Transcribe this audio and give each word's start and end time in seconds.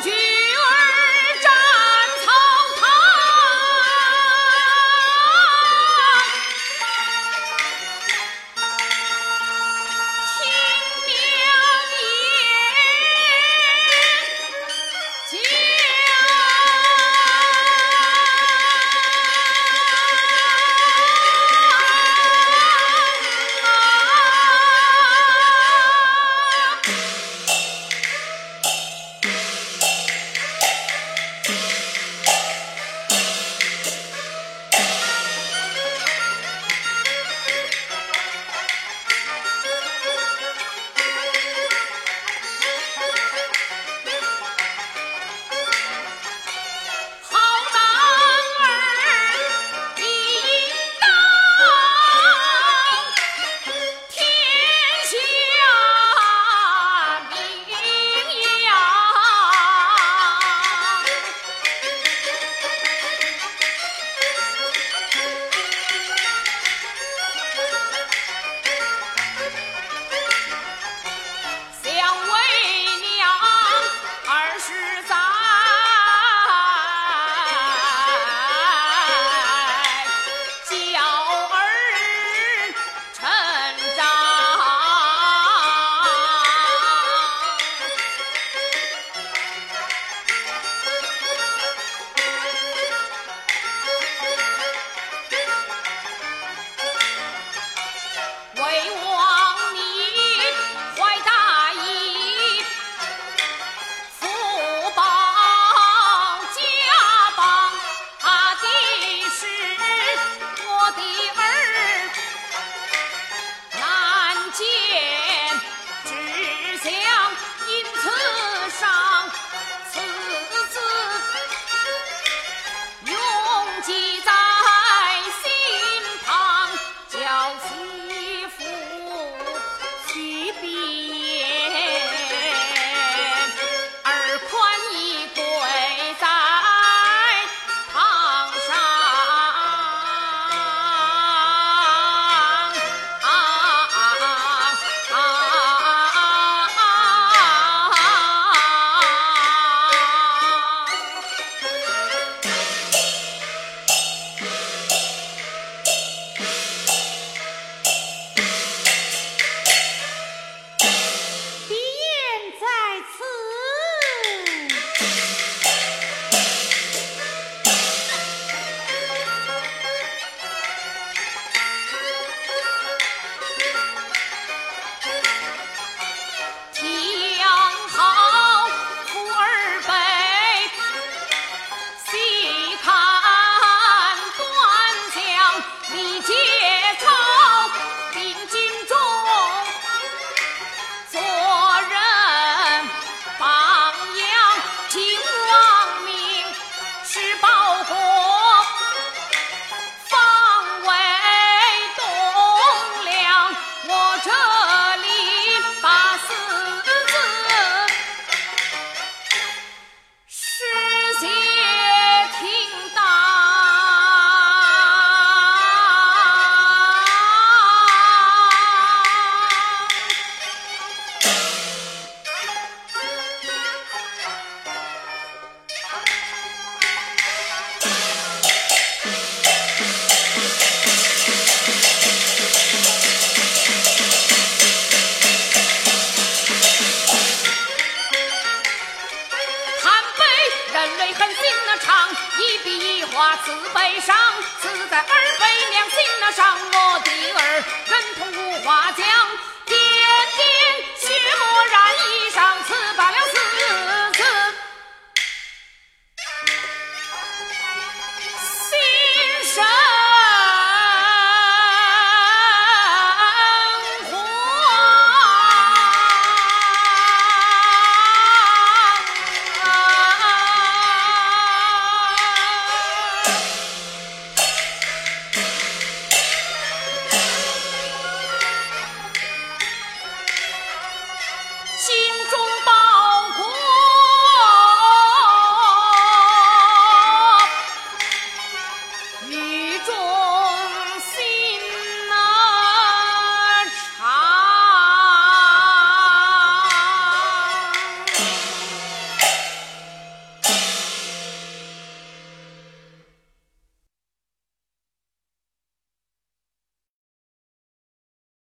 Argentina! 0.00 0.39